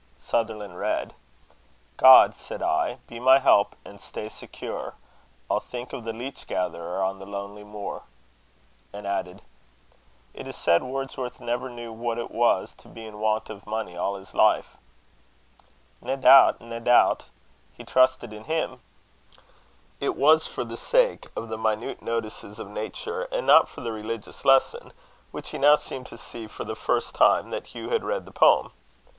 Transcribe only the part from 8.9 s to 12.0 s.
and added, "It is said Wordsworth never knew